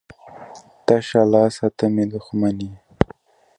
[0.43, 2.73] ـ تشه لاسه ته مې دښمن یې.